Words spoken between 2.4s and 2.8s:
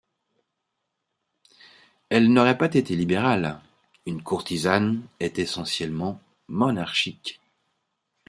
pas